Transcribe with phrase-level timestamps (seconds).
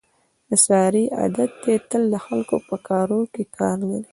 [0.49, 4.09] د سارې عادت دی تل د خلکو په کاروکې کار لري.